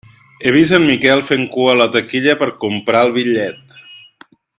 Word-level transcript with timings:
He 0.43 0.51
vist 0.53 0.77
en 0.77 0.85
Miquel 0.91 1.21
fent 1.27 1.45
cua 1.55 1.67
a 1.75 1.77
la 1.81 1.87
taquilla 1.97 2.35
per 2.43 2.49
comprar 2.65 3.05
el 3.09 3.13
bitllet. 3.19 3.77